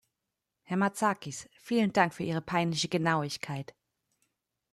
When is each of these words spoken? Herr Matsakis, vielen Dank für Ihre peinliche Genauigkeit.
Herr 0.63 0.77
Matsakis, 0.77 1.47
vielen 1.59 1.93
Dank 1.93 2.15
für 2.15 2.23
Ihre 2.23 2.41
peinliche 2.41 2.87
Genauigkeit. 2.89 3.75